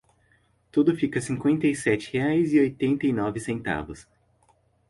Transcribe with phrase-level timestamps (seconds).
[0.71, 4.07] Tudo fica cinquenta e sete reais e oitenta e nove centavos.